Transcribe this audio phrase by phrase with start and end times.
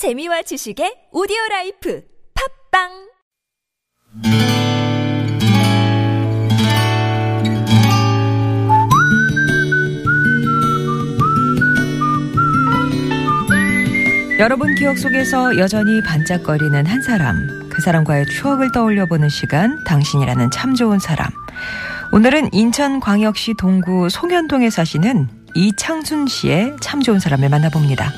[0.00, 2.00] 재미와 지식의 오디오 라이프
[2.72, 2.88] 팟빵
[14.38, 20.74] 여러분 기억 속에서 여전히 반짝거리는 한 사람, 그 사람과의 추억을 떠올려 보는 시간, 당신이라는 참
[20.74, 21.28] 좋은 사람.
[22.14, 28.10] 오늘은 인천광역시 동구 송현동에 사시는 이창순 씨의 참 좋은 사람을 만나봅니다.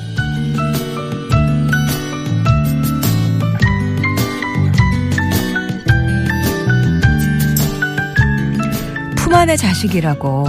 [9.43, 10.45] 품 안의 자식이라고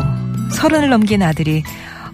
[0.53, 1.65] 서른을 넘긴 아들이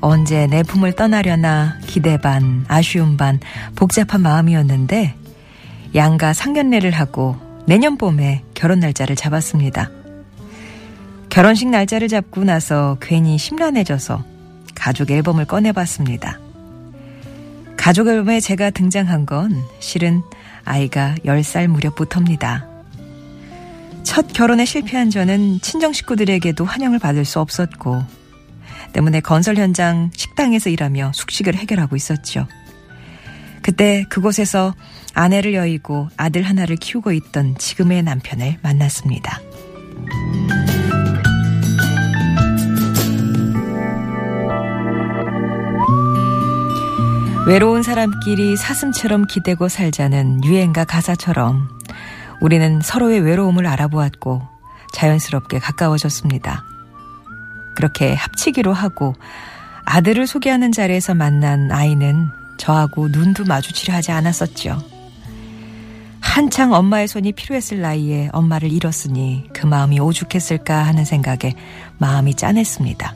[0.00, 3.38] 언제 내 품을 떠나려나 기대 반, 아쉬움 반,
[3.76, 5.14] 복잡한 마음이었는데
[5.94, 9.90] 양가 상견례를 하고 내년 봄에 결혼 날짜를 잡았습니다.
[11.28, 14.24] 결혼식 날짜를 잡고 나서 괜히 심란해져서
[14.74, 16.40] 가족 앨범을 꺼내봤습니다.
[17.76, 20.22] 가족 앨범에 제가 등장한 건 실은
[20.64, 22.69] 아이가 10살 무렵부터입니다.
[24.10, 28.02] 첫 결혼에 실패한 저는 친정 식구들에게도 환영을 받을 수 없었고
[28.92, 32.48] 때문에 건설 현장 식당에서 일하며 숙식을 해결하고 있었죠.
[33.62, 34.74] 그때 그곳에서
[35.14, 39.40] 아내를 여의고 아들 하나를 키우고 있던 지금의 남편을 만났습니다.
[47.46, 51.79] 외로운 사람끼리 사슴처럼 기대고 살자는 유행가 가사처럼
[52.40, 54.42] 우리는 서로의 외로움을 알아보았고
[54.94, 56.64] 자연스럽게 가까워졌습니다.
[57.76, 59.14] 그렇게 합치기로 하고
[59.84, 64.78] 아들을 소개하는 자리에서 만난 아이는 저하고 눈도 마주치려 하지 않았었죠.
[66.20, 71.54] 한창 엄마의 손이 필요했을 나이에 엄마를 잃었으니 그 마음이 오죽했을까 하는 생각에
[71.98, 73.14] 마음이 짠했습니다.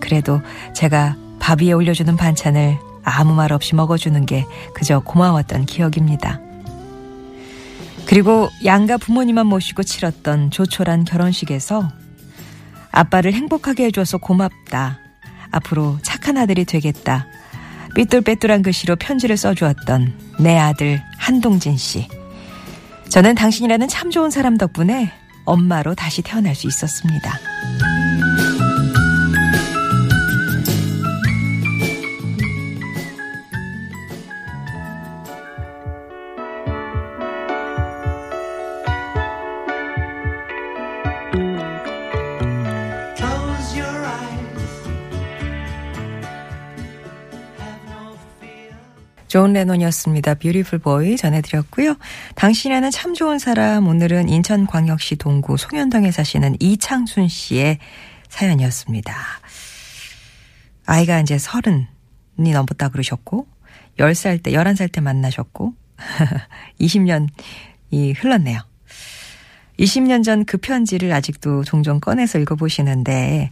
[0.00, 0.42] 그래도
[0.74, 4.44] 제가 밥 위에 올려주는 반찬을 아무 말 없이 먹어주는 게
[4.74, 6.40] 그저 고마웠던 기억입니다.
[8.12, 11.88] 그리고 양가 부모님만 모시고 치렀던 조촐한 결혼식에서
[12.90, 14.98] 아빠를 행복하게 해줘서 고맙다.
[15.50, 17.26] 앞으로 착한 아들이 되겠다.
[17.94, 22.06] 삐뚤빼뚤한 글씨로 편지를 써주었던 내 아들 한동진 씨.
[23.08, 25.10] 저는 당신이라는 참 좋은 사람 덕분에
[25.46, 27.38] 엄마로 다시 태어날 수 있었습니다.
[49.32, 50.34] 존 레논이었습니다.
[50.34, 51.96] 뷰티풀 보이 전해드렸고요.
[52.34, 57.78] 당신이라는 참 좋은 사람 오늘은 인천광역시 동구 송현동에 사시는 이창순 씨의
[58.28, 59.14] 사연이었습니다.
[60.84, 61.86] 아이가 이제 서른이
[62.36, 63.46] 넘었다 그러셨고
[63.98, 65.72] 10살 때 11살 때 만나셨고
[66.78, 68.60] 20년이 흘렀네요.
[69.78, 73.50] 20년 전 그 편지를 아직도 종종 꺼내서 읽어보시는데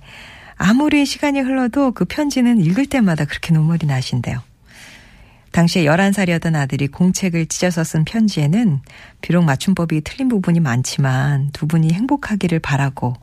[0.57, 4.50] 아무리 시간이 흘러도 그 편지는 읽을 때마다 그렇게 눈물이 나신대요.
[5.53, 8.81] 당시에 11살이었던 아들이 공책을 찢어서 쓴 편지에는
[9.21, 13.15] 비록 맞춤법이 틀린 부분이 많지만 두 분이 행복하기를 바라고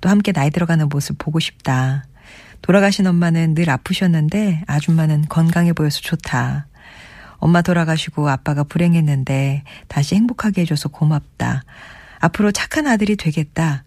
[0.00, 2.04] 또 함께 나이 들어가는 모습 보고 싶다.
[2.62, 6.66] 돌아가신 엄마는 늘 아프셨는데 아줌마는 건강해 보여서 좋다.
[7.38, 11.62] 엄마 돌아가시고 아빠가 불행했는데 다시 행복하게 해줘서 고맙다.
[12.24, 13.84] 앞으로 착한 아들이 되겠다.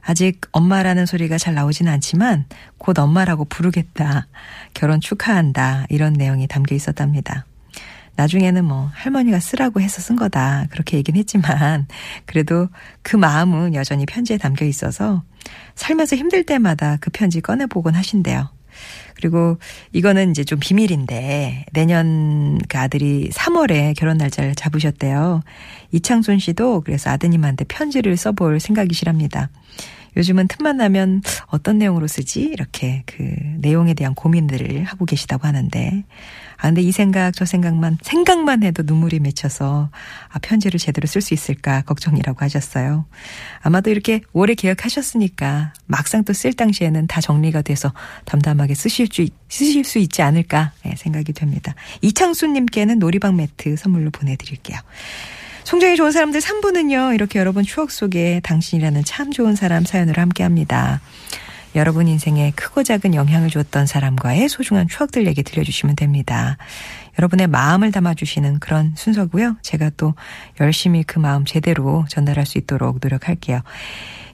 [0.00, 2.46] 아직 엄마라는 소리가 잘 나오진 않지만
[2.78, 4.28] 곧 엄마라고 부르겠다.
[4.74, 5.86] 결혼 축하한다.
[5.88, 7.46] 이런 내용이 담겨 있었답니다.
[8.14, 10.66] 나중에는 뭐 할머니가 쓰라고 해서 쓴 거다.
[10.70, 11.86] 그렇게 얘기는 했지만
[12.26, 12.68] 그래도
[13.02, 15.24] 그 마음은 여전히 편지에 담겨 있어서
[15.74, 18.50] 살면서 힘들 때마다 그 편지 꺼내보곤 하신대요.
[19.14, 19.58] 그리고
[19.92, 25.42] 이거는 이제 좀 비밀인데 내년 그 아들이 3월에 결혼 날짜를 잡으셨대요.
[25.92, 29.50] 이창순 씨도 그래서 아드님한테 편지를 써볼 생각이시랍니다.
[30.16, 32.42] 요즘은 틈만 나면 어떤 내용으로 쓰지?
[32.42, 33.22] 이렇게 그
[33.58, 36.04] 내용에 대한 고민들을 하고 계시다고 하는데.
[36.56, 39.90] 아, 근데 이 생각, 저 생각만, 생각만 해도 눈물이 맺혀서,
[40.28, 43.06] 아, 편지를 제대로 쓸 수 있을까 걱정이라고 하셨어요.
[43.62, 47.92] 아마도 이렇게 오래 계획하셨으니까, 막상 또 쓸 당시에는 다 정리가 돼서
[48.26, 51.74] 담담하게 쓰실 수, 쓰실 수 있지 않을까 예, 생각이 됩니다.
[52.02, 54.78] 이창수님께는 놀이방 매트 선물로 보내드릴게요.
[55.64, 61.00] 송정이 좋은 사람들 3부는요, 이렇게 여러분 추억 속에 당신이라는 참 좋은 사람 사연으로 함께 합니다.
[61.74, 66.56] 여러분 인생에 크고 작은 영향을 줬던 사람과의 소중한 추억들 얘기 들려주시면 됩니다.
[67.18, 69.56] 여러분의 마음을 담아주시는 그런 순서고요.
[69.62, 70.14] 제가 또
[70.60, 73.60] 열심히 그 마음 제대로 전달할 수 있도록 노력할게요.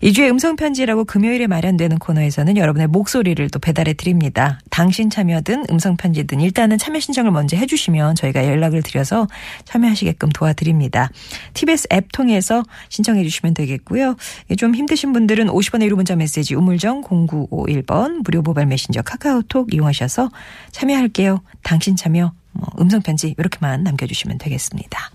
[0.02, 4.60] 2주의 음성편지라고 금요일에 마련되는 코너에서는 여러분의 목소리를 또 배달해 드립니다.
[4.70, 9.26] 당신 참여든 음성편지든 일단은 참여 신청을 먼저 해주시면 저희가 연락을 드려서
[9.64, 11.10] 참여하시게끔 도와드립니다.
[11.54, 14.16] TBS 앱 통해서 신청해 주시면 되겠고요.
[14.58, 20.30] 좀 힘드신 분들은 50원의 1호 문자 메시지 우물정 0951번 무료 모바일 메신저 카카오톡 이용하셔서
[20.72, 21.42] 참여할게요.
[21.62, 25.10] 당신 참여 뭐 음성편지 이렇게만 남겨주시면 되겠습니다.